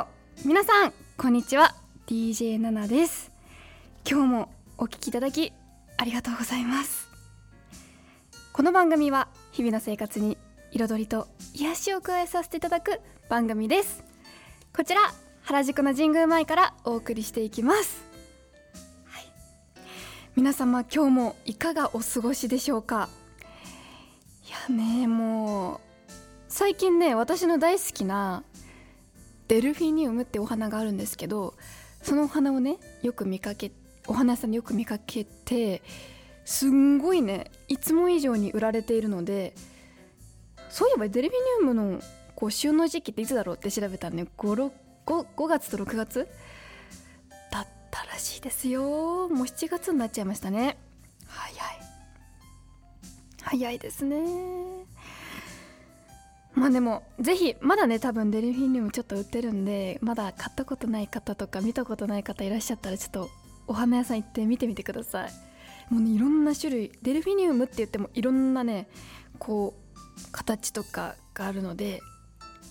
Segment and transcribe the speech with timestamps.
[0.00, 0.06] オ。
[0.44, 1.76] 皆さんこんにちは。
[2.08, 3.30] DJ7 です。
[4.10, 5.52] 今日もお聞きいただき
[5.96, 7.08] ありがとうございます。
[8.52, 10.36] この番組は日々の生活に
[10.72, 14.13] 彩りと癒しを加えさせていただく番組です。
[14.76, 15.02] こちら
[15.42, 18.04] 原宿の神宮前からお送りしていきます、
[19.04, 19.24] はい、
[20.34, 23.08] 皆様今日もいかがお過ごしでしょうか？
[24.44, 25.80] いやねもう
[26.48, 28.42] 最近ね私の大好きな
[29.46, 31.54] デルフィニウムってお花があるんですけど
[32.02, 33.70] そのお花をねよく見かけ
[34.08, 35.82] お花屋さんでよく見かけて
[36.44, 39.54] すんごいねいつも以上に売られているので
[40.68, 42.00] そういえばデルフィニウムの
[42.44, 44.70] こう旬の時期っていつだろうって調べたらね 5,
[45.06, 46.28] 5, 5月と6月？
[47.50, 48.82] だったらしいですよ。
[48.82, 50.76] もう7月になっちゃいましたね。
[51.26, 51.56] 早い。
[53.40, 54.18] 早いですね。
[56.54, 63.30] まあでもぜひまだね多分デルフィニウムちょっと売ってるんでまだ買ったことない方とか見たことない方いらっしゃったらちょっと
[63.66, 65.30] お花屋さん行って見てみてください。
[65.88, 68.86] もうねいろんな種類デルフィニウムって言ってもいろんなね
[69.38, 72.02] こう形とかがあるので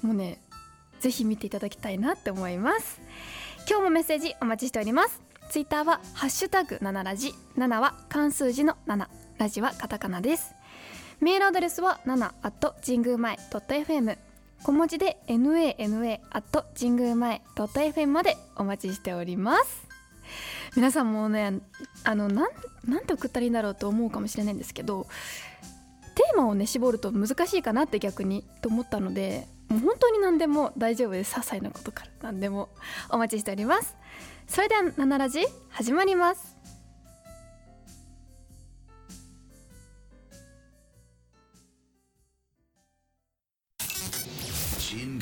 [0.03, 0.39] もうね
[0.99, 3.01] ぜひ見ていただきたいなって思います。
[3.67, 5.21] 今日もメッセージお待ちしております。
[5.49, 7.33] ツイッターはハッシュタグ7ラジ。
[7.57, 10.53] 7は漢数字の7ラジはカタカナです。
[11.19, 14.17] メールアドレスは7 at 神宮前 .fm
[14.63, 19.87] 小文字で nana at 神宮前 .fm までお待ちしております。
[20.75, 21.59] 皆さんもね
[22.03, 22.51] あのなん
[22.87, 25.07] なんて送ったらいいんだろうと思うかもしれないんですけど
[26.15, 31.33] テーマをね絞ると難しいかなって逆にと思ったのでもう本当に何でも大丈夫です。
[31.33, 32.69] 些細なことから何でも
[33.09, 33.95] お待ちしております。
[34.47, 36.55] それでは「ナナラジ」始まります。
[44.95, 45.17] 神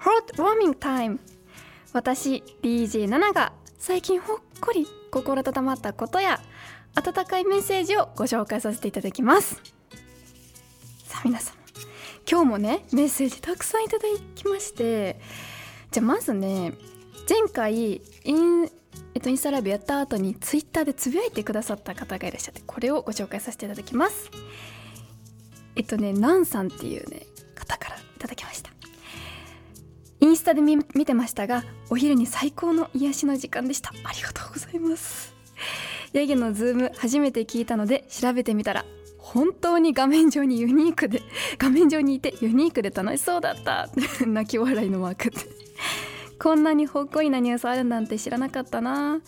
[0.00, 1.18] 宮前 Radio Radio and Community Salon「DJ7 の Hot Warming Time」
[1.92, 6.40] 私 DJ7 が最近ほっこり心温まったことや
[6.94, 9.60] 温かいメッセージをご紹介させていただきます。
[11.04, 11.56] さあ皆様
[12.30, 15.20] 今日もねメッセージたくさんいただきまして
[15.90, 16.74] じゃあまずね
[17.28, 18.70] 前回イン,、
[19.14, 24.30] えっと、インスタライブやった後にツイッターでつぶやいてくださった方がいらっしゃってこれをご紹介させていただきます。
[25.76, 27.26] えっとねナンさんっていうね
[30.20, 33.90] インスタで見てましたがお昼に最高の癒しの時間でした。
[34.04, 35.34] ありがとうございます。
[36.12, 38.84] ヤギのズーム初めて聞いたので調べてみたら
[39.18, 41.22] 本当に画面上にユニークで
[41.56, 43.88] 画面上にいてユニークで楽しそうだった。
[44.26, 45.28] 泣き笑いのマーク。
[45.28, 45.38] って
[46.38, 49.20] こんなにほっこりなニュースあるなんて知らなかったな。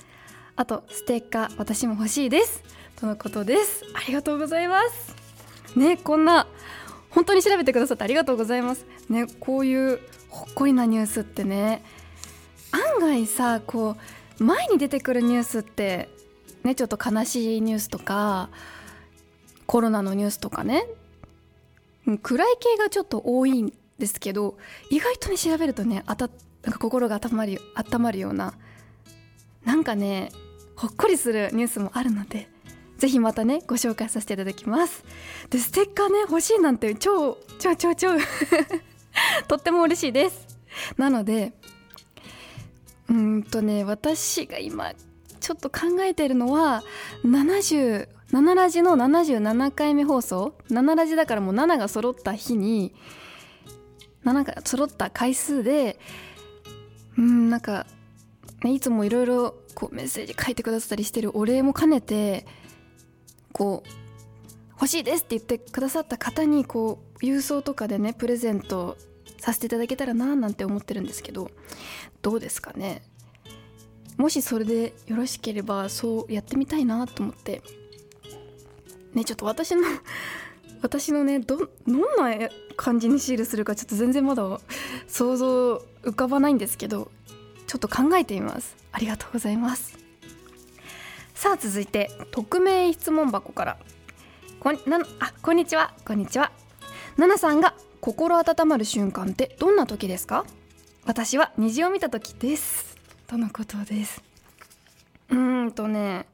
[0.56, 2.62] あとステッカー私も欲しいです。
[2.96, 3.84] とのことです。
[3.94, 5.14] ありがとうございます。
[5.76, 6.46] ねこんな
[7.10, 8.86] 本当に調べてくださってありがとうございます。
[9.08, 10.00] ねこういう
[10.32, 11.82] ほっこりなニュースってね。
[12.72, 13.96] 案外さこ
[14.40, 16.08] う前に出てくるニュースって
[16.64, 18.48] ねちょっと悲しいニュースとか
[19.66, 20.86] コロナのニュースとかね。
[22.22, 24.56] 暗い系がちょっと多いんですけど
[24.90, 26.28] 意外とね調べるとねあた
[26.62, 28.54] なんか心が温まる温まるような
[29.64, 30.30] なんかね
[30.74, 32.48] ほっこりするニュースもあるので
[32.98, 35.04] ぜひまたねご紹介させていただきます。
[35.50, 38.08] でステッカーね欲しいなんて超超超超
[39.48, 40.46] とっても嬉しいです。
[40.96, 41.52] なので
[43.08, 44.92] うんとね私が今
[45.40, 46.82] ちょっと考えてるのは
[47.24, 52.94] 77ラジの77回目放送7ラジだからもう7が揃った日に
[54.24, 55.98] 7が揃った回数で
[57.18, 57.86] うんなんか、
[58.62, 59.54] ね、いつもいろいろ
[59.90, 62.46] メッセージ書いてくださったりしてるお礼も兼ねて
[63.52, 63.88] こう
[64.72, 68.96] 欲しいですって言ってくださった方にこう郵送とかでねプレゼント
[69.38, 71.50] させていただけたらななんて思ってるんですけど
[72.20, 73.02] どうですかね？
[74.16, 77.62] もしそれでよろしければそうやってみたいなと思って。
[79.14, 79.82] ねちょっと私の
[80.80, 84.60] 私のねどどんな感じにシールするかちょっと全然まだ
[85.06, 87.10] 想像浮かばないんですけど
[87.66, 88.76] ちょっと考えてみます。
[88.90, 89.98] ありがとうございます。
[91.34, 93.78] さあ続いて匿名質問箱から。
[94.60, 95.92] こんなあこんにちは。
[96.04, 96.52] こんにちは。
[97.16, 100.44] ナナさんが心温まる瞬間ってどんな時ですか？
[101.04, 102.96] 私は虹を見た時です。
[103.26, 104.22] とのことです。
[105.30, 106.26] うーんとね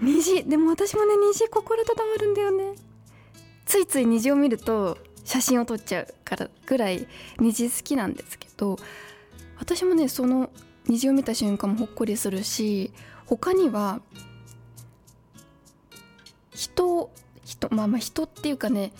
[0.00, 2.74] 虹でも私もね虹心温まるんだよね。
[3.66, 7.06] ついつい虹を見ると写真を撮っちゃうからぐらい
[7.38, 8.78] 虹好きなんですけど
[9.58, 10.50] 私もねその
[10.88, 12.92] 虹を見た瞬間もほっこりするし
[13.26, 14.00] 他には
[16.52, 17.10] 人
[17.44, 18.92] 人まあまあ人っていうかね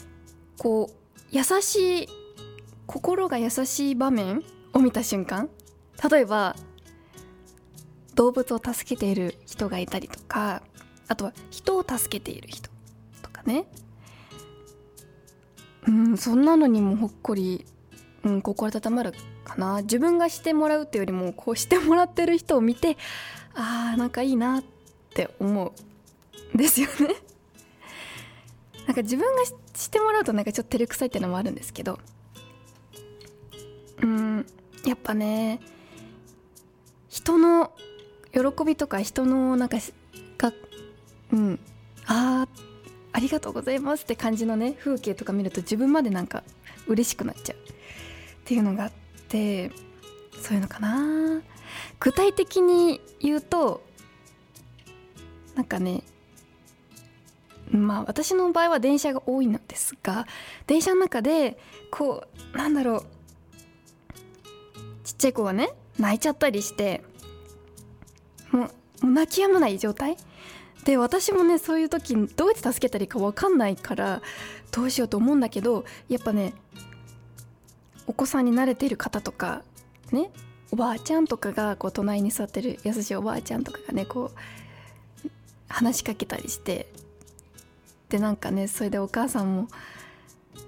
[0.61, 2.09] こう優しい
[2.87, 5.49] 心が優しい場面を見た瞬間
[6.11, 6.55] 例えば
[8.15, 10.63] 動物を助けている人がいたりとか
[11.09, 12.69] あとは人を助けている人
[13.23, 13.65] とかね。
[15.89, 17.65] うんそんなのにもほっこり、
[18.25, 19.15] うん、心温まる
[19.45, 19.81] かな。
[19.81, 22.99] 自分がしてもらうっていうよりもこうしてもらってる人を見て
[23.55, 24.65] あーなんかいいなっ
[25.15, 25.75] て思
[26.53, 27.30] うんですよね。
[28.91, 32.01] なんか自分がしてもらうとなんかちょっと照れくさいっていうのもあるんですけど
[34.03, 34.45] うん
[34.85, 35.61] やっぱね
[37.09, 37.71] 人の
[38.33, 39.77] 喜びとか人のなんか
[40.39, 40.53] が
[41.33, 41.61] うん
[42.07, 42.63] あー
[43.13, 46.43] ありがとうございますって感じのね風景とか見ると自分までなんか
[46.89, 47.57] 嬉しくなっちゃう。
[47.59, 47.63] っ
[48.45, 48.93] ていうのがあっ
[49.29, 49.71] て
[50.43, 51.43] そういうのかな。
[52.01, 53.85] 具体的に言うと
[55.55, 56.03] なんかね
[57.71, 60.27] まあ私の場合は電車が多いのですが
[60.67, 61.59] 電車の中で
[61.91, 62.25] こ
[62.55, 63.07] うなんだろう。
[65.05, 67.03] ちっちゃい子がね泣いちゃったりして
[68.53, 68.71] も
[69.03, 70.17] うもう泣き止まない状態。
[70.85, 74.23] で私もねそういう時にどうやって助けたらいいか分かんないから
[74.71, 76.55] どうしようと思うんだけどやっぱね
[78.07, 79.63] お子さんに慣れてる方とか
[80.11, 80.31] ね
[80.73, 85.31] おばあちゃんとかがこう隣に座ってる優しいおばあちゃんとかがねこう
[85.69, 86.87] 話しかけたりして
[88.11, 89.69] でなんかねそれでお母さんも、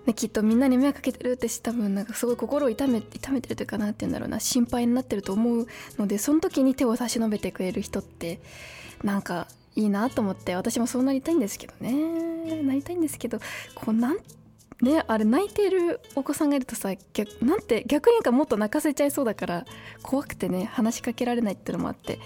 [0.06, 4.40] ね、きっとみんなに迷惑かけてるって多分なんかすごい心を痛め痛めてるというかなって言うんだろうな。
[4.40, 5.66] 心配になってると思う
[5.98, 8.40] のでその時に手を差し伸べてくれる人って
[9.02, 12.62] なんかいいなと思って私もそうなりたいんですけどね。
[12.62, 13.38] なりたいんですけど
[13.74, 14.18] こうなん
[14.80, 19.64] ねあれ泣いてるお子さんがいるとさ逆なんて逆にかもっと泣かせちゃいそうだから
[20.02, 22.20] 怖くてね話しかけられないっていうのもあって。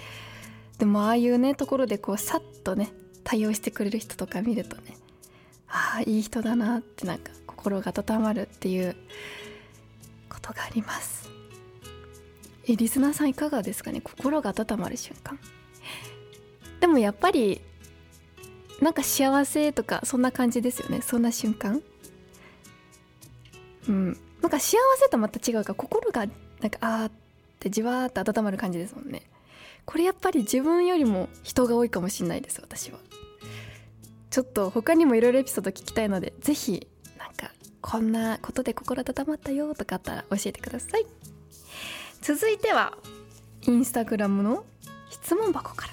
[0.79, 2.91] でもああいうねところでこうさっとね
[3.25, 4.97] 対応してくれる人とか見るとね
[5.69, 8.97] ああいい人だなってなんか心が温まるっていう
[10.29, 11.29] ことがあります。
[12.69, 14.01] えリスナーさんいかがですかね？
[14.01, 15.39] 心が温まる瞬間。
[16.81, 17.61] でもやっぱり
[18.81, 21.01] なんか幸せとかそんな感じですよね。
[21.03, 21.83] そんな瞬間。
[23.89, 24.19] うん。
[24.43, 25.75] なんか幸せとまた違うか。
[25.75, 26.27] 心が
[26.61, 27.13] なんかあーっ
[27.59, 29.23] てじわーって温まる感じですもんね。
[29.85, 32.99] これやっぱり自分よりも人が多いかもしれないです私は。
[34.31, 36.87] ちょっと他にもいろいろエピソード聞きたいので是非
[37.19, 41.07] なんかこんなことで心温まったよとかあったら教えてください。
[42.21, 42.99] 続いては
[43.63, 44.65] インスタグラムの
[45.11, 45.93] 質問箱から。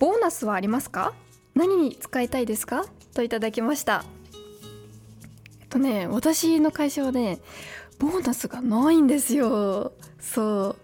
[0.00, 1.14] ボーナスはありますか？
[1.54, 2.84] 何に使いたいですか？
[3.14, 4.04] といただきました。
[5.60, 7.38] えっとね私の会社はね
[7.98, 9.92] ボーナスがないんですよ。
[10.18, 10.76] そう。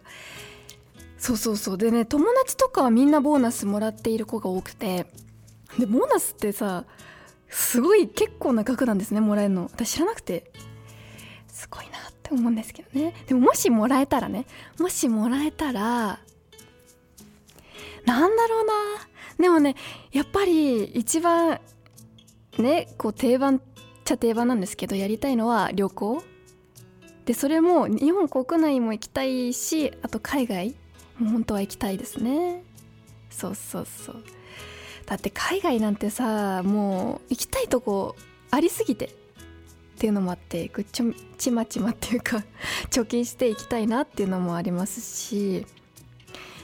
[1.19, 1.79] そうそうそう。
[1.79, 5.07] でね友達とかはみんなボーナスもらっている子が多くて。
[5.79, 6.85] でボーナスってさ
[7.49, 9.65] すごい結構な額なんですねもらえるの。
[9.65, 10.53] 私知らなくて。
[11.49, 13.15] すごいなって思うんですけどね。
[13.27, 14.47] でももしもらえたらね。
[14.79, 16.21] もしもらえたら
[18.07, 18.73] なんだろうな。
[19.39, 19.75] でもね
[20.13, 21.61] やっぱり一番
[22.59, 23.61] ねこう定番っ
[24.05, 26.23] ちゃ定番なんですけどやりたいのは旅行。
[27.27, 30.75] でそれも日本国内も行きたいしあと海外
[31.19, 32.65] も本当は行きたいですね。
[33.29, 34.25] そうそうそう。
[35.11, 38.15] だって海外なんてさもう行きたいとこ
[38.53, 39.11] ありすぎてっ
[39.99, 42.45] ていうのもあってぐっちょちまちまっていうか
[42.91, 45.67] 貯金していきたいなっていうのもありますし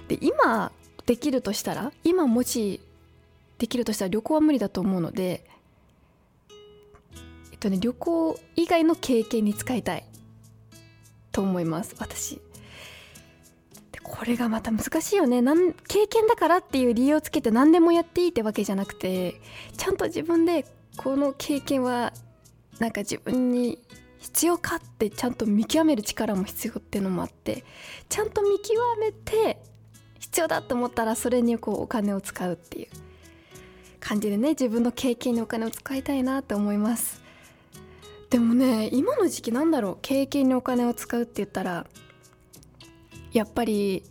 [0.07, 0.71] で今
[1.07, 2.81] できるとしたら今もし
[3.59, 5.45] できるとしたら旅行は無理だと思うので
[7.51, 10.05] えっとね旅行以外の経験に使いたい
[11.33, 12.41] と思います私。
[14.09, 15.43] これがまた難しいよね。
[15.43, 19.41] なん経験だからっていう理由をつけて何でもやっていいってわけじゃなくて
[19.77, 20.65] ちゃんと自分で
[20.97, 22.13] この経験は
[22.79, 23.79] なんか自分に
[24.19, 27.65] 必要かってちゃんと見極める力も必要っていうのもあって
[28.09, 29.59] ちゃんと見極めて
[30.19, 32.89] 必要だと思ったらそれにこうお金を使うっていう
[34.01, 37.23] 感じでね自分の経験にお金を使いたいなって思います。
[38.31, 39.99] でもね今の時期なんだろう。
[40.03, 41.87] 経験にお金を使うって言ったら
[43.37, 44.03] やっぱり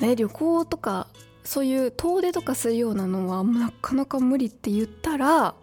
[0.00, 1.08] ね旅行とか
[1.44, 5.54] そういう遠出とかするようなのはなかなか無理って言ったら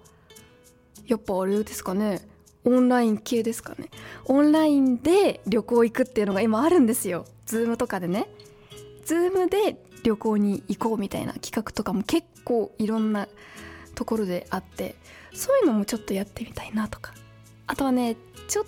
[1.05, 2.27] やっぱあれですかね。
[2.65, 3.89] オンライン系ですかね。
[4.25, 7.25] オンラインで旅行行くっていうのが今あるんですよ。
[7.45, 8.27] Zoom とかでね。
[9.05, 13.29] Zoom で旅行に行こうみたいな企画とかも結構いろんな
[13.95, 14.95] ところであって
[15.33, 17.13] そういうのもちょっとやってみたいなとか。
[17.67, 18.65] あとはねちょっ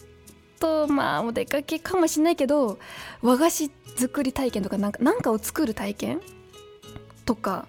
[0.59, 2.79] とまあお出かけかもしれないけど
[3.21, 6.21] 和菓子作り体験とかなんかなんかを作る体験
[7.25, 7.67] とか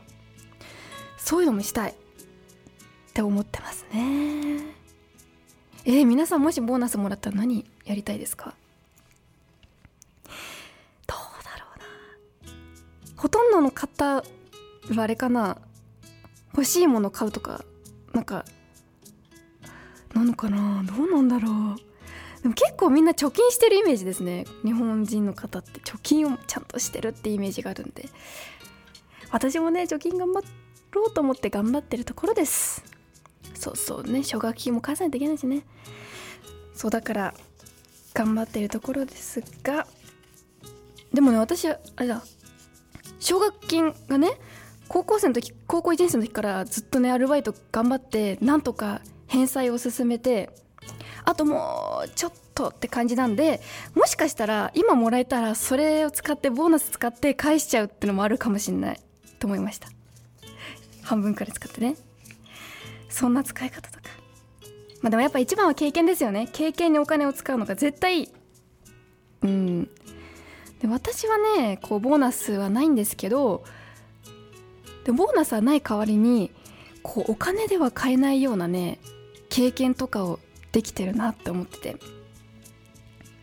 [1.17, 1.93] そういうのもしたい。
[1.93, 4.63] って思ってますね。
[5.85, 8.55] えー、皆さんもしボーナスもらったら何やりたいですか？
[11.09, 11.79] どうだろう
[12.47, 13.17] な。
[13.17, 14.25] ほとんどの方は
[14.97, 15.59] あれかな。
[16.53, 17.65] 欲しいもの買うとか
[18.13, 18.45] なんか
[20.15, 20.85] なのかな。
[20.85, 21.77] どうなんだろう。
[22.43, 24.47] でも結構みんな貯金してるイメージですね。
[24.65, 25.81] 日本人の方って。
[25.81, 28.09] 貯金をちゃんとしてるってイメージがあるんで。
[29.31, 30.41] 私もね貯金頑張
[30.93, 32.83] ろうと思って頑張ってるところです。
[33.55, 34.23] そうそうね。
[34.23, 35.65] 奨学金も返さないといけないしね。
[36.75, 37.35] そうだから
[38.15, 39.87] 頑張ってるところですが。
[41.13, 42.23] でもね私あれだ。
[43.19, 44.41] 奨学金がね
[44.89, 50.51] 高校生の時高校1年生の時からずっとねアルバイト頑張ってなんとか返済を進めて
[51.25, 53.61] あともうちょっとって感じなんで
[53.95, 59.01] もしかしたら今もらえたらそれを使ってボーナス使って返しちゃうってのもあるかもしんない
[59.39, 59.89] と思いました。
[61.03, 61.97] 半分から使ってね。
[63.09, 64.05] そんな使い方とか。
[65.03, 66.49] まあでもやっぱ一番は経験ですよね。
[66.53, 68.31] 経験にお金を使うのが絶対
[69.43, 69.85] うん。
[70.81, 73.65] で私はねこうボーナスはないんですけど
[75.05, 76.51] でボーナスはない代わりに
[77.03, 78.99] こうお金では買えないようなね
[79.51, 80.41] 経験とかを
[80.73, 81.97] できてるなって思ってて。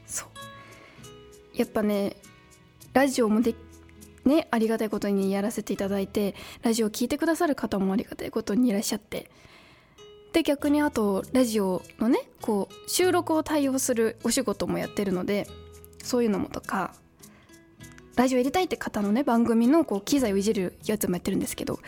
[0.05, 1.57] そう。
[1.57, 2.17] やっぱね
[2.93, 3.55] ラジオもで
[4.25, 9.29] ねありがたいことにやらせていただいてラジオを聴いてくださる方もありがたいことにいらっしゃって。
[10.33, 15.47] で逆にあとラジオのねこう収録を対応するお仕事もやってるので
[16.03, 16.93] そういうのもとか
[18.15, 21.79] ラジオ入れたいって方のね番組のこう機材をいじるやつもやってるんですけど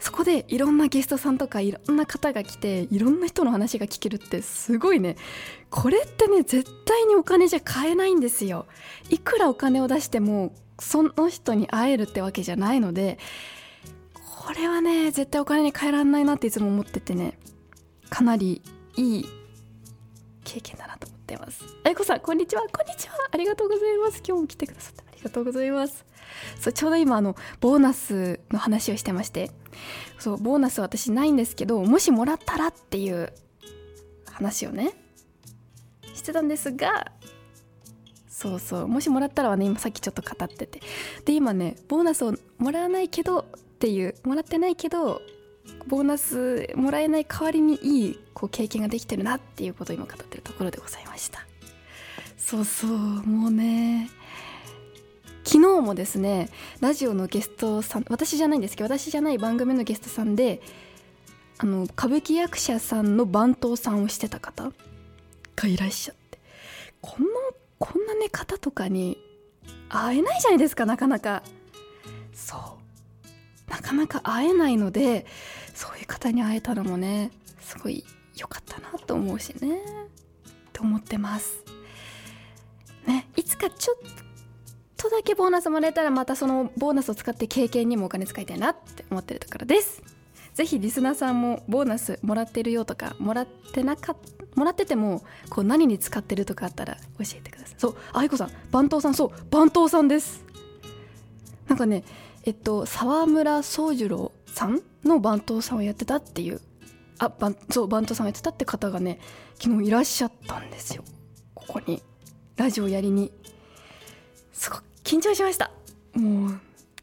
[0.00, 5.16] そこでいろんなゲストさんとかいろんな方が来ていろんな人の話が聞けるってすごいね。
[5.68, 8.66] これってね絶対にお金じゃ買えないんですよ。
[9.10, 13.18] いくらお金を出してもその人に会えるってわけじゃないので
[14.44, 17.38] これはね絶対お金に換えられないなっていつも思っててね。
[18.08, 18.62] かなり
[18.96, 19.24] いい
[20.44, 21.62] 経験だなと思ってます。
[21.84, 22.62] あいこさんこんにちは。
[22.62, 23.14] こんにちは。
[23.30, 24.22] ありがとうございます。
[24.26, 26.04] 今日も来てくださってありがとうございます。
[26.58, 29.50] そうちょうど今あのボーナスの話をしてまして。
[30.18, 33.32] そうボーナスは私ないんですけどもしもらったらっていう
[34.30, 34.92] 話をね
[36.14, 37.10] してたんですが
[38.28, 40.80] そうそうもしもらったらはね今さっきちょっと語ってて。
[41.24, 43.44] で今ねボーナスをもらわないけどっ
[43.78, 45.22] ていうもらってないけど
[45.86, 51.46] ボーナスもらえない代わりにいいこう経験ができてるなっていうことを今語ってるところでございました。
[52.36, 54.10] そうそうもうね
[55.50, 60.62] 昨日もですねラジオのゲストさん私じゃないんですけど私じゃない番組のゲストさんで
[61.58, 64.70] あの歌舞伎役者さんの番頭さんをしてた方
[65.56, 66.38] がいらっしゃって
[67.00, 67.30] こんな
[67.80, 69.18] こんなね方とかに
[69.88, 71.42] 会えないじゃないですかなかなか。
[72.32, 73.70] そう。
[73.70, 75.26] なかなか会えないので
[75.74, 78.04] そういう方に会えたのもねすごい
[78.36, 79.80] 良かったなと思うしね
[80.72, 81.64] と思ってます。
[83.08, 84.29] ねいつかちょっと
[85.00, 90.02] とだけボーナスもらえたらまたそのボーナスを使って経験にもお金使いたいなって思ってるところです。
[90.52, 94.14] ぜひリスナーさんもボーナスもらってるよとかもらってなか
[94.56, 97.74] もらっててもこう何に使ってるとかあったら教えてください。
[97.78, 98.50] そう愛子さん。
[98.70, 99.14] 番頭さん。
[99.14, 100.44] そう番頭さんです。
[101.66, 102.04] なんかね
[102.44, 106.60] えっと沢村宗次郎さんの番頭さんをやってたっていう
[107.18, 109.18] あ番そう番頭さんをやってたって方がね
[109.58, 111.04] 昨日いらっしゃったんですよ。
[111.54, 112.02] ここに。
[112.56, 113.32] ラジオやりに。
[114.52, 115.72] すごく緊張しました。
[116.14, 116.60] もう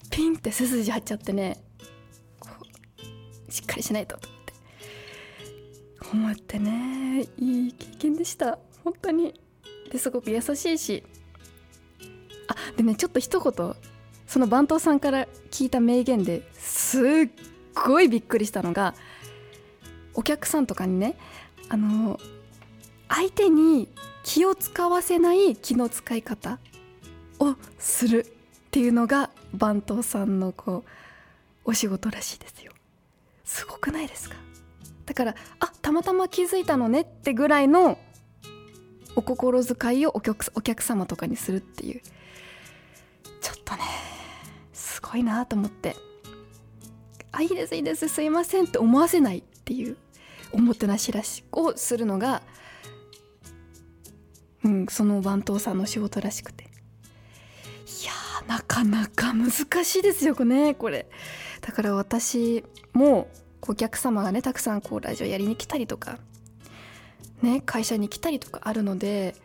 [0.09, 1.61] ピンって背筋入っちゃってね。
[3.49, 4.53] しっかりしないとと思って。
[6.13, 7.27] 思ってね。
[7.37, 8.59] いい経験でした。
[8.85, 9.37] 本当に。
[9.91, 11.03] ですごく優しいし。
[12.47, 13.75] あでねちょっと一言
[14.25, 17.03] その番頭さんから聞いた名言ですっ
[17.75, 18.95] ごいびっくりしたのが
[20.13, 21.17] お客さんとかにね
[21.67, 22.21] あの
[23.09, 23.89] 相手に
[24.23, 26.59] 気を使わせない気の使い方。
[27.39, 28.25] をするっ
[28.71, 30.83] ていうのが番頭さんのこ
[31.65, 32.71] うお仕事らしいですよ。
[33.43, 34.35] すごくないですか？
[35.05, 37.97] だからあたまたま気づいたのねってぐらいの
[39.15, 42.01] お心遣いをお客お客様とかにするっていう。
[43.41, 43.81] ちょっとね
[44.73, 45.95] すごいなと思って。
[47.31, 49.97] あいいですいいですすいませんって思わせないっていう
[50.51, 52.41] おもてなしらしをするのが
[54.63, 56.66] うん、その番頭さんの仕事らしくて。
[58.47, 59.51] なかなか難
[59.83, 61.07] しいですよねこれ。
[61.61, 62.63] だから私
[62.93, 63.29] も
[63.61, 66.17] お客様がねたくさんこうラジオやりに来たりとか
[67.41, 69.35] ね会社に来たりとかあるので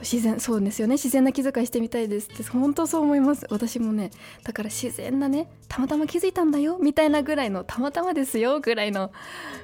[0.00, 3.46] 自然そうですよね自然な気遣いしてみたいですって本当そう思います。
[3.50, 4.10] 私もね
[4.42, 9.12] だから自然なねたまたま気づいたんだよみたいなぐらいのたまたまですよぐらいの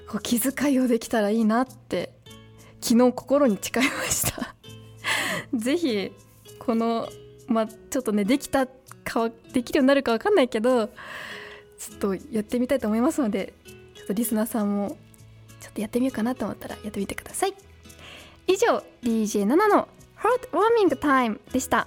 [0.09, 2.13] こう気遣いをできたらいいなって
[2.81, 4.55] 昨日心に誓いました。
[5.55, 6.13] ぜひ
[6.59, 7.09] この
[7.53, 13.53] まあちょっとねできたかできるようになるか分かんないけどちょっとやってみたいと思いますので
[13.95, 14.97] ちょっとリスナーさんも
[15.61, 17.55] ちょっとやってみようかなと思ったらやってみてください。
[18.47, 21.87] 以上 DJ7 の Heart Warming Time でした。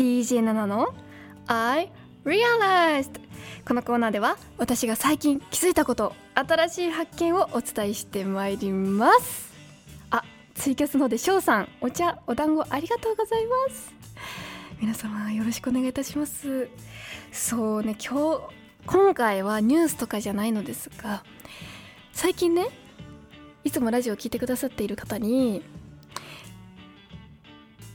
[0.00, 0.94] DJ7 の
[1.46, 1.92] ？I
[2.24, 3.20] Realized」
[3.68, 9.52] このコーナーでは私が最近気づいたこと新しい発見をお伝えしてまいります。
[10.10, 13.92] あツイキャスので翔さんお茶お団子ありがとうございます。
[14.80, 16.70] 皆様よろしくお願いいたします。
[17.30, 18.40] そうね今日
[18.86, 21.24] 今回はニュースとかじゃないのですが
[22.14, 22.68] 最近ね
[23.64, 25.62] いつもラジオを聞いてくださっている方に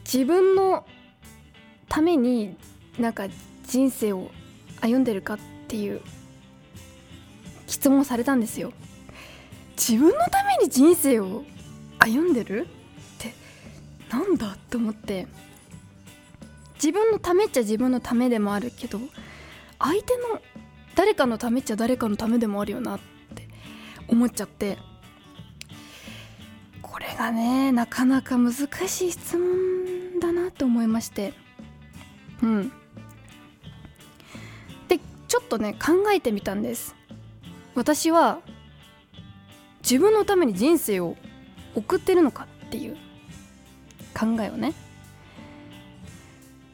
[0.03, 0.85] 自分の
[1.87, 2.55] ために
[2.99, 3.27] なんか
[3.67, 4.31] 人生を
[4.81, 6.01] 歩んでるかっていう
[7.67, 8.71] 質問されたんですよ。
[9.77, 11.43] 自分のために人生を
[11.99, 12.67] 歩んでる
[13.17, 13.33] って
[14.09, 15.27] なんだって思って。
[16.75, 18.99] 自分のためっちゃ自分のためでもあるけど
[19.79, 20.41] 相手の
[20.93, 22.99] 誰かのためっちゃ誰かのためでもあるよなっ
[23.33, 23.47] て
[24.07, 24.77] 思っちゃって。
[26.81, 31.33] これがねなかなか難しい質問だなと思いまして。
[32.43, 32.71] うん。
[34.87, 36.95] でちょっとね考えてみたんです。
[37.75, 38.39] 私は
[39.81, 41.15] 自分のために人生を
[41.75, 42.97] 送ってるのかっていう
[44.17, 44.73] 考えをね。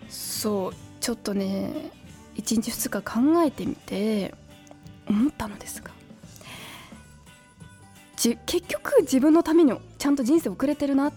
[0.10, 1.92] そうちょっとね
[2.36, 4.36] 1日2日考えてみて
[5.08, 5.92] 思ったのですが
[8.16, 11.14] 結局自分のためにちゃんと人生を送れてるなっ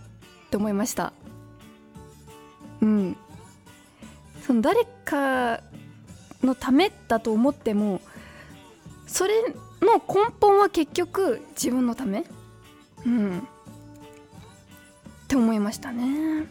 [0.51, 1.13] て思いました。
[2.81, 3.17] うん。
[4.55, 5.61] その誰か
[6.45, 8.01] のためだと思っても
[9.05, 9.43] それ
[9.83, 12.25] の根本は結局自分のため？
[13.05, 13.39] うん。
[13.39, 13.43] っ
[15.27, 16.47] て思いましたね。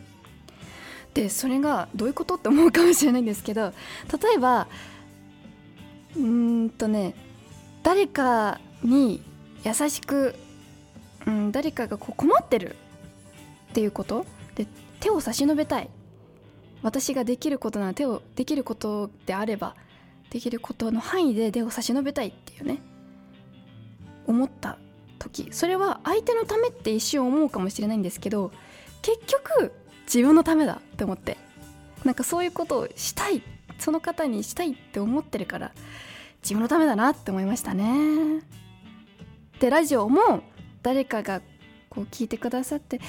[1.13, 3.71] でそれがどういうことって思うかもしれないんですけど
[4.11, 4.67] 例えば
[6.17, 7.15] うんとね
[7.83, 9.21] 誰かに
[9.63, 10.35] 優しく、
[11.25, 12.75] うん、誰かがこう困ってる
[13.71, 14.25] っていうこと？
[14.55, 14.67] で
[14.99, 15.89] 手を差し伸べたい。
[16.83, 19.75] 私ができることなら手をできることであれば
[20.29, 22.79] できることの範囲で手を差し伸べたいっていうね
[24.27, 24.77] 思った
[25.19, 25.49] 時。
[25.51, 28.51] それは相手のためって一瞬思うかもしれないんですけど
[29.01, 29.73] 結局
[30.05, 31.37] 自分のためだって思って。
[32.03, 33.41] なんかそういうことをしたい
[33.79, 35.71] その方にしたいって思ってるから
[36.41, 38.41] 自分のためだなって思いましたね。
[39.59, 40.41] でラジオも
[40.81, 41.41] 誰かが
[41.89, 42.99] こう聞いてくださって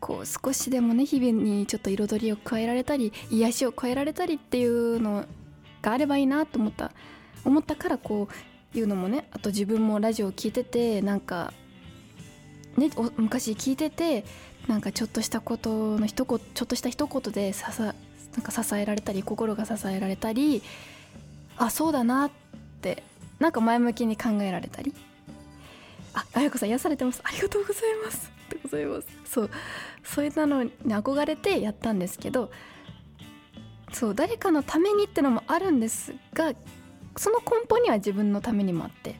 [0.00, 5.24] こう少しでもね日々にちょっと彩りを加えられたり癒しを加えられたりっていうの
[5.82, 6.92] があればいいなと思った。
[7.44, 8.28] 思ったからこ
[8.74, 11.52] ういうのもねあと自分もラジオを聞いててなんか
[12.76, 14.24] ねお昔聞いてて
[14.66, 17.92] なんかちょっとしたことの一言ちょっとした一言でささな
[18.40, 20.62] んか支えられたり心が支えられたり
[21.56, 22.30] あそうだなっ
[22.82, 23.04] て
[23.38, 24.92] なんか前向きに考えられたり。
[26.16, 27.20] ああやこさん癒されてます。
[27.22, 28.35] ありがとうございます。
[28.66, 29.08] ございます。
[29.24, 29.50] そう
[30.02, 32.50] そういったのに憧れてやったんですけど
[33.92, 36.52] そう誰かのためにってのもあるんですが
[37.16, 39.18] その根本には自分のためにもあって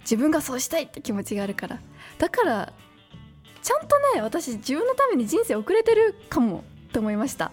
[0.00, 1.80] 自分がそうしたいって気持ちがあるから。
[2.18, 2.72] だから
[3.62, 7.52] ちゃんとね私自分のために人生遅れてるかもって思いました。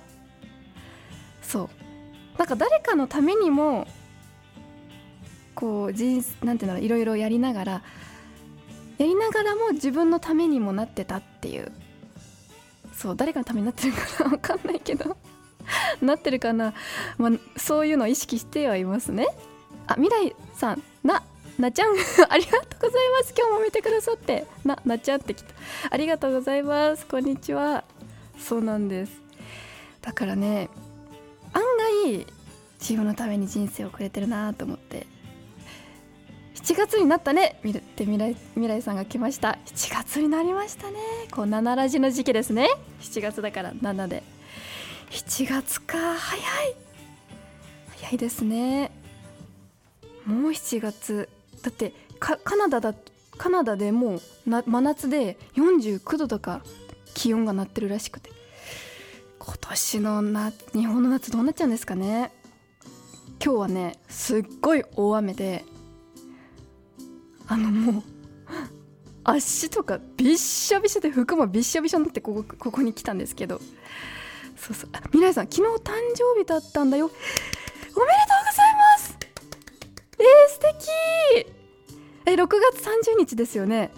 [1.41, 1.69] そう。
[2.37, 3.87] なんか誰かのためにも
[5.55, 7.83] こう人なんていうんだろういろいろやりながら
[8.97, 11.71] やりながらも自分のためにもなってたっていう。
[12.93, 15.17] そう誰かのためになってるかな分かんないけど。
[16.01, 16.73] なってるかな、
[17.17, 19.27] まあ、そういうのを意識してはいますね。
[19.87, 20.83] あ未来さん。
[21.03, 21.23] な
[21.57, 21.95] なちゃん。
[22.29, 23.33] ありがとうございます。
[23.37, 24.45] 今日も見てくださって。
[24.63, 25.53] ななちゃんってきた。
[25.89, 27.05] ありがとうございます。
[27.05, 27.83] こんにちは。
[28.39, 29.21] そうなんです。
[30.01, 30.69] だからね
[31.53, 31.63] 案
[32.03, 32.27] 外
[32.79, 35.07] 自分のために人生をくれてるなと思って。
[36.65, 37.59] 7月になったね。
[37.63, 39.59] みるって未来未来さんが来ました。
[39.67, 40.97] 7月になりましたね。
[41.29, 42.67] こう7ラジの時期ですね。
[43.01, 44.23] 7月だから7で。
[45.11, 46.15] 7月か。
[46.15, 46.75] 早い。
[47.99, 48.89] 早いですね。
[50.25, 51.29] もう7月。
[51.61, 52.95] だってカナダだ
[53.37, 56.63] カナダでもうな真夏で49度とか
[57.13, 58.31] 気温がなってるらしくて。
[59.37, 62.31] 今年のな日本の夏どうなっちゃうんですかね。
[63.39, 65.63] 今日はねすっごい大雨で
[67.47, 68.03] あのもう
[69.23, 73.59] 足とかびっしょびしょで服もびっしょびしょになってここここに来たんですけど。
[74.57, 74.89] そうそう。
[74.93, 77.05] あ未来さん昨日誕生日だったんだよ。
[77.07, 77.21] おめで
[77.93, 78.01] とう
[78.45, 79.17] ございます。
[80.17, 80.59] えー、素
[81.43, 81.55] 敵。
[82.27, 83.91] え6月30日ですよね。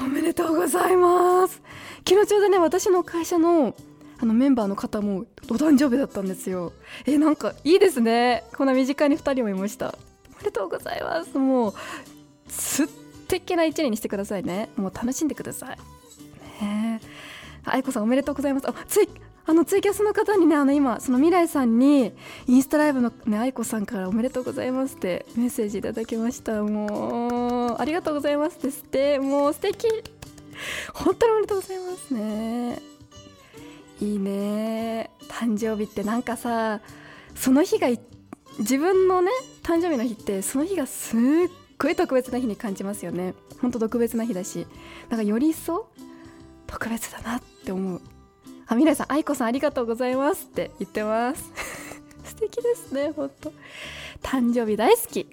[0.00, 1.62] おめでとうございます。
[2.08, 3.74] 昨日ちょうどね私の会社の
[4.18, 6.72] あのメンバーの方もお誕生日だったんですよ。
[7.06, 8.44] えなんかいいですね。
[8.56, 9.94] こんな身近に2人もいました。
[10.34, 11.36] おめでとうございます。
[11.36, 11.74] もう
[12.52, 12.86] 素
[13.28, 14.68] 敵な一年にしてくださいね。
[14.76, 15.78] もう楽しんでください。
[16.64, 17.00] ね
[17.64, 18.68] 愛子さんおめでとうございます。
[18.68, 19.08] あつい
[19.44, 22.12] あのツイキャスの方にねあの今その未来さんに
[22.46, 26.62] インスタライブのね愛子さんからおめでとうございますってメッセージいただきました。
[26.62, 29.18] もうありがとうございますですって。
[29.18, 29.88] もう素敵。
[30.94, 32.78] 本当におめでとうございますね。
[34.00, 35.10] いいね。
[35.28, 36.80] 誕生日ってなんかさ
[37.34, 37.88] その日が
[38.58, 39.30] 自分のね
[39.62, 41.20] 誕生日の日ってその日がすっ
[41.78, 43.34] ごい特別な日に感じますよね。
[43.60, 44.66] ほんと特別な日だし。
[45.08, 45.88] なんかより一層
[46.66, 48.00] 特別だなって思う。
[48.66, 51.50] あ未来さん愛子さんありがとうございますって言ってます。
[52.24, 53.52] 素敵ですねほんと
[54.22, 55.26] 誕生日大好き。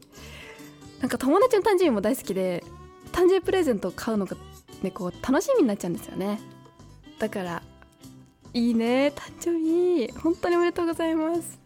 [0.99, 2.63] なんか友達の誕生日も大好きで
[3.11, 4.35] 誕生日プレゼントを買うのが
[4.81, 6.39] ねこう楽しみになっちゃうんですよね。
[7.19, 7.63] だから
[8.53, 10.11] いいね誕生日。
[10.19, 11.59] 本当におめでとうございます。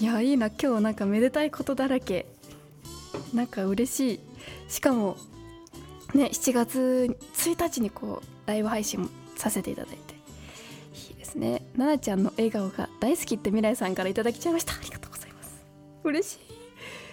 [0.00, 0.50] いやいいな。
[0.50, 2.33] 今日なんかめでたいことだらけ。
[3.32, 4.20] なんか嬉しい。
[4.68, 5.16] しかも
[6.14, 10.14] ね7月1日にこうライブ配信もさせていただいて
[11.10, 11.66] いいですね。
[11.76, 14.74] ななちゃんの笑顔が大好きって未来さんからいただきちゃいました。
[14.74, 15.64] ありがとうございます。
[16.04, 16.38] 嬉しい。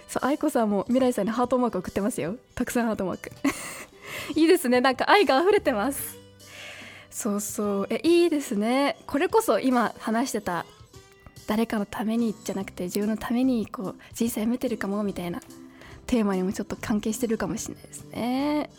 [0.07, 2.35] そう愛子さんも未来さんにハートマーク送ってますよ。
[2.53, 3.31] たくさんハートマーク。
[4.35, 4.81] いいですね。
[4.81, 6.17] なんか愛が溢れてます。
[7.09, 7.87] そうそう。
[7.89, 8.97] えいいですね。
[9.07, 10.65] これこそ今話してた
[11.47, 15.39] 誰かのためにじゃなくて自分のためにこう人生歩めてるかもみたいな。
[16.11, 18.69] テーマにもちょっと関係してるかもしれないですね。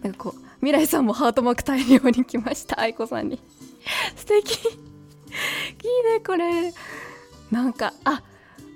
[0.00, 2.78] なんかこう未来さんもハートマーク大量に来ました。
[2.78, 3.40] 愛子さんに。
[4.14, 4.64] 素敵。
[4.64, 6.72] いいねこれ。
[7.50, 8.22] なんかあ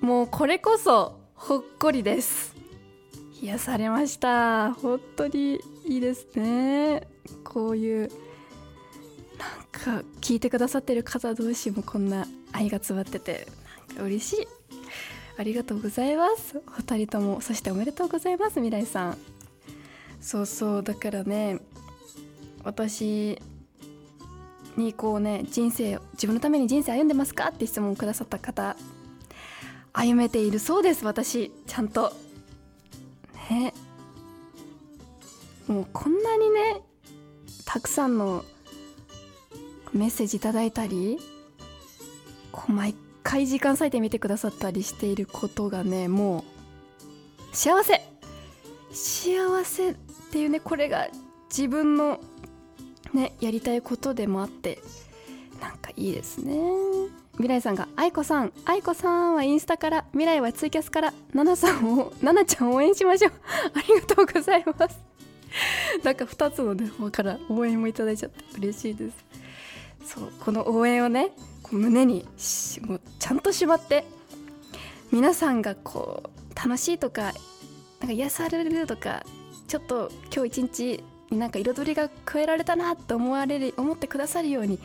[0.01, 2.57] もうこれこそほっこりです。
[3.41, 4.73] 癒されました。
[4.73, 7.07] 本当にいいですね。
[7.45, 8.11] こういう
[9.39, 13.47] なんか聞いてくださってる方同士もこんな愛が詰まってて
[13.91, 14.62] なんか嬉しい。
[15.39, 16.63] ありがとうございます。
[16.69, 19.19] お二人ともそしておめでとうございます未来さん。
[20.21, 21.59] そうそうだからね
[22.63, 23.41] 私
[24.77, 28.77] にこうね人生自分のために人生歩んでますかって質問をくださった方
[29.93, 32.13] 歩めているそうです私ちゃんと。
[33.51, 33.75] ね。
[35.69, 36.81] もうこんなにね
[37.65, 38.45] たくさんの
[39.93, 41.19] メッセージいただいたり
[42.51, 46.45] こう毎回時間割いて見てくださったりしていることがねも
[47.53, 48.03] う幸せ。
[48.93, 49.95] 幸せっ
[50.31, 51.09] ていうねこれが
[51.49, 52.21] 自分の
[53.15, 54.79] ねやりたいことでもあって
[55.61, 56.61] なんかいいですね。
[57.35, 58.53] 未来さんが「愛子さん。
[58.65, 63.33] 愛子さんはインスタから未来はツイキャスからナナさんをナナちゃん応援しましょう。
[63.75, 64.99] ありがとうございます。
[66.03, 69.32] なんか2つのね方から応援もいただいちゃって嬉しいです。
[70.05, 71.31] そうこの応援をね
[71.63, 72.27] こう胸に
[72.83, 74.05] もうちゃんとしまって
[75.11, 77.33] 皆さんがこう楽しいとか
[78.01, 79.25] なんか癒されるとか
[79.69, 84.79] ちょっと今日一日になんか彩りが加えられたなと思われる思ってくださるように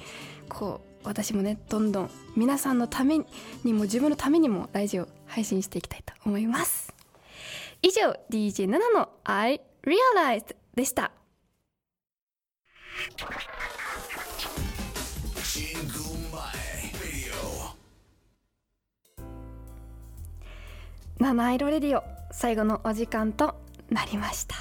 [0.50, 3.20] こう私もねどんどん皆さんのため
[3.64, 6.94] にも自分のためにもラジオ配信していきたいと思います。
[7.82, 11.12] 以上 DJ7 の I Realized でした。
[21.20, 23.56] 七色レディオ最後のお時間と
[23.90, 24.56] なりました。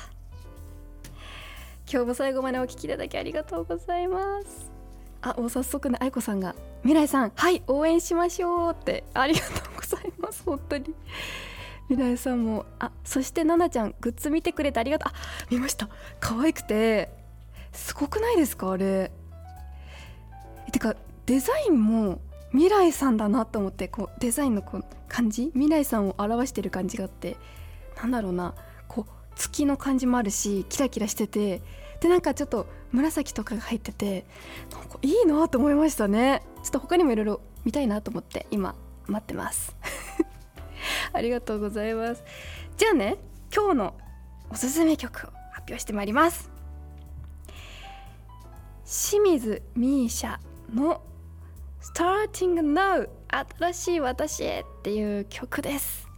[1.91, 4.71] 今日も最後までお聞きいただきありがとうございます。
[5.21, 9.05] あもう早速ね愛子さんが「未来さんはい応援しましょう」って。
[9.15, 10.95] ありがとうございます本当に。
[11.89, 15.13] 未来さんもあそして奈々ちゃんグッズ見てくれてありがとう。
[15.13, 15.15] あ
[15.51, 15.89] 見ました。
[16.21, 17.11] 可愛くて。
[17.73, 19.13] すごくないですかあれ。
[20.77, 22.21] てかデザインも
[22.53, 27.39] 未来さんだなと思ってこうデザインのこう感じ未来さんを表してる感じがあって
[27.97, 28.55] なんだろうな
[28.87, 31.63] こう月の感じもあるしキラキラしてて
[32.01, 34.27] でなんかちょっと紫とかが入ってて
[34.71, 36.43] なんかいいなと思いましたね。
[36.63, 38.75] ちょっと他にもいろいろ見たいなと思って今
[39.07, 39.75] 待ってます。
[41.15, 42.23] ありがとうございます。
[42.77, 43.17] じゃあね
[43.55, 43.95] 今日の
[44.51, 46.51] おすすめ曲を発表してまいります。
[48.85, 50.39] 清水ミーシャ。
[50.75, 51.03] の
[51.81, 56.09] Starting Now 新しい私へっていう曲です。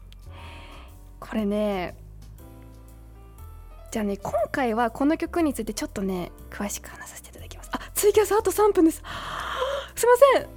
[1.20, 1.96] これね
[3.90, 7.70] じゃあね今回はこの曲についてちょっとね詳しく話させていただきます。
[7.72, 8.98] あツイキャスあと3分です。
[8.98, 10.48] すいません。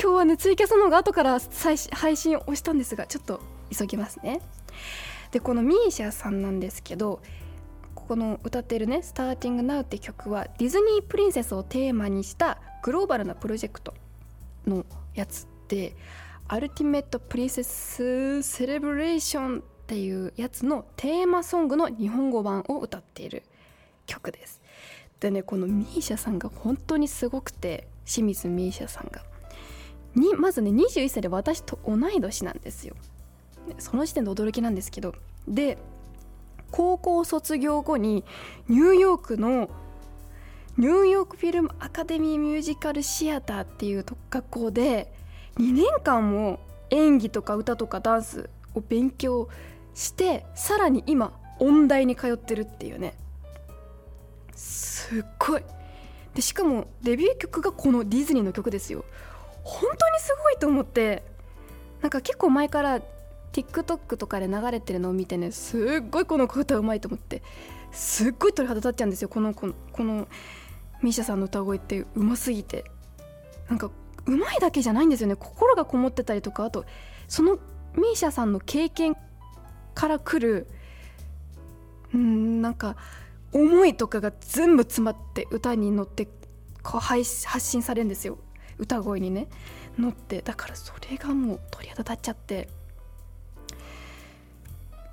[0.00, 1.38] 今日はねツイキャスの方が後から
[1.92, 3.40] 配信をしたんですがちょっと
[3.76, 4.40] 急ぎますね。
[5.30, 7.20] でこのミーシャさんなんですけど
[7.94, 13.94] この歌ってるね「Starting Now」って曲はディズニープリンセスをテーマにしたグローバルなプロジェクト
[14.66, 15.94] のやつで
[16.48, 23.42] 「アルティメット・プリンセス・セレブレーション」っていうやつのテーマソングの日本語版を歌っている
[24.06, 24.60] 曲です。
[25.20, 29.22] でねこのミーシャさんが本当にすごくて清水ミーシャさんが
[30.14, 32.94] にまずね21歳で私と同い年なんですよ。
[33.78, 35.14] その時点で驚きなんですけど
[35.46, 35.78] で
[36.70, 38.24] 高校卒業後に
[38.68, 39.68] ニューヨークの
[40.80, 45.12] ニューヨークフィルムアカデミーミュージカルシアターっていう特学校で
[45.58, 49.50] 2年間も演技とか歌とかダンスを勉強
[49.92, 53.14] してさらに今音大に通ってるっていうね。
[54.54, 55.62] すっごい。
[56.34, 59.04] でしかもデビュー曲がこのディズニーの曲ですよ。
[59.62, 61.22] 本当にすごいと思って
[62.00, 63.02] なんか結構前から
[63.52, 67.42] TikTok とかで流れてるのを見てねすっごいこの子歌うまいと思って
[67.92, 70.26] すっごい鳥肌立っちゃうんですよこのこのこの
[71.02, 72.84] ミーシャさんの歌声ってうますぎて
[73.68, 73.90] なんか
[74.26, 75.36] うまいだけじゃないんですよね。
[75.36, 76.84] 心がこもってたりとかあと
[77.28, 77.58] その
[77.96, 79.16] ミーシャさんの経験
[79.94, 80.66] からくる
[82.12, 82.96] うんなんか
[83.52, 86.26] 思いとかが全部詰まって歌に乗って
[86.82, 87.24] こう発
[87.58, 88.38] 信されるんですよ。
[88.78, 89.48] 歌声にね。
[89.98, 92.68] 乗ってだからそれがもう鳥肌立っちゃって。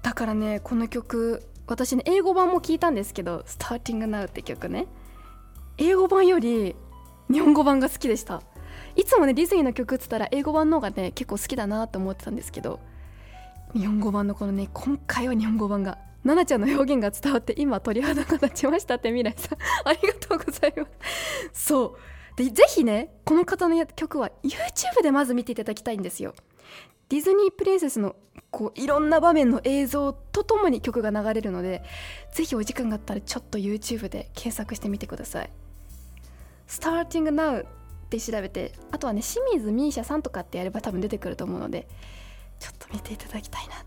[0.04, 4.88] だからねこの曲私ね英語版も聞いたんですけど「Starting Now」って曲ね。
[5.78, 6.76] 英語版より
[7.32, 8.42] 日本語版が好きでした。
[8.96, 12.80] いつもねディズニーの曲っつったら英語版の方がね結構好きだなと思ってたんですけど
[13.74, 19.58] 日本語版のこのね今回は日本語版が奈々ちゃんの表現が伝わって今鳥肌が立ちましたって未来さん。
[19.88, 20.86] ありがとうございま
[21.54, 21.66] す。
[21.72, 21.98] そう。
[22.36, 26.34] でぜひねこの方の曲は YouTube でまず見ていただきたいんですよ。
[27.10, 28.16] ディズニープリンセスの
[28.52, 31.84] こういろんな場面の映像とともに曲が流れるので
[32.34, 35.50] ぜひお時間があったらちょっと YouTube で検索してみてください。
[36.68, 37.66] Starting Now っ
[38.10, 41.88] て調べてあとはね清水ミーシャさんとかってやれば多分出てくると思うので
[42.60, 43.78] ちょっと見ていただきたいなっ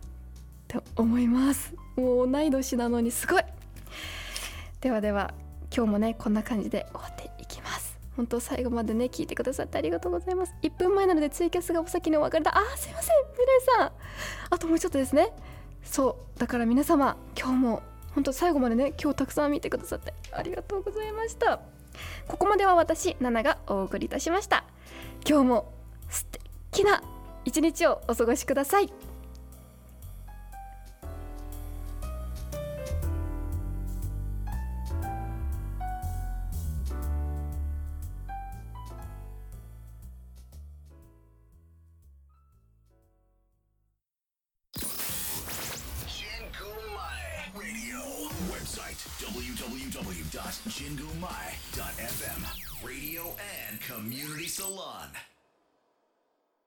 [0.69, 1.75] て思います。
[1.97, 3.43] もう同い年なのにすごい。
[4.81, 5.35] ではでは
[5.75, 7.99] 今日もねこんな感じで終わっていきます。
[8.17, 10.55] 本当最後までね聞いてくださってありがとうございます。
[10.63, 12.57] 1分前なのでツイキャスがお先にお別れだ。
[12.57, 13.93] あーすいません皆さん。
[14.51, 15.33] あともうちょっとですね。
[15.83, 17.83] そうだから皆様今日も
[18.15, 21.61] 本当最後までね今日たくさん見てくださってありがとうございました。
[22.29, 24.65] ここまでは私ナナがお送りいたしました。
[25.29, 25.73] 今日も
[26.09, 26.27] 素
[26.71, 27.03] 敵な
[27.45, 28.93] 一日をお過ごしください
[54.11, 55.30] 「Community Salon